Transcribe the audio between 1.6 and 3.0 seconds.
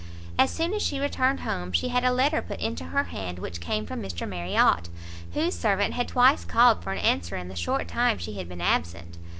she had a letter put into